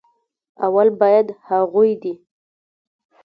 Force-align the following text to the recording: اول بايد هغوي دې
اول 0.65 0.87
بايد 0.99 1.27
هغوي 1.47 1.91
دې 2.01 2.13